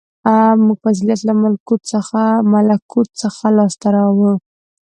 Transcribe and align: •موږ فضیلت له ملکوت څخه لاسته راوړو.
•موږ 0.63 0.77
فضیلت 0.85 1.19
له 1.27 1.33
ملکوت 2.53 3.09
څخه 3.29 3.45
لاسته 3.57 3.87
راوړو. 3.95 4.33